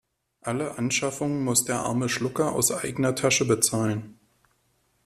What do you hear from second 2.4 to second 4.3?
aus eigener Tasche bezahlen.